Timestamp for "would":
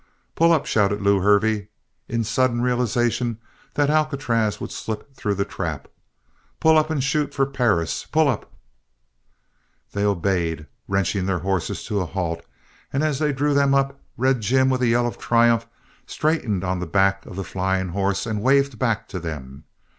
4.59-4.71